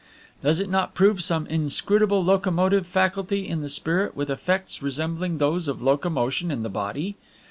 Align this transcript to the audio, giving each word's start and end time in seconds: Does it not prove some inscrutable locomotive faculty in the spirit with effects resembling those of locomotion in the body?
Does 0.41 0.59
it 0.59 0.67
not 0.67 0.95
prove 0.95 1.21
some 1.21 1.45
inscrutable 1.45 2.23
locomotive 2.23 2.87
faculty 2.87 3.47
in 3.47 3.61
the 3.61 3.69
spirit 3.69 4.15
with 4.15 4.31
effects 4.31 4.81
resembling 4.81 5.37
those 5.37 5.67
of 5.67 5.79
locomotion 5.83 6.49
in 6.49 6.63
the 6.63 6.69
body? 6.71 7.17